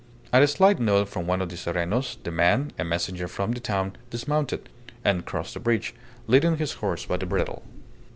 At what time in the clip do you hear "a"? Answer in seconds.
0.41-0.47, 2.79-2.83